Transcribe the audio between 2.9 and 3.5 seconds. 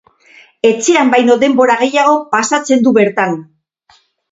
bertan.